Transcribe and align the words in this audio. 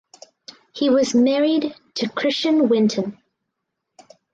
He 0.73 0.89
was 0.89 1.13
married 1.13 1.75
to 1.97 2.09
Christian 2.09 2.69
Winton. 2.69 3.21